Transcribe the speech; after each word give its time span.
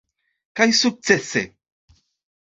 Kaj 0.59 0.65
sukcese! 0.77 1.43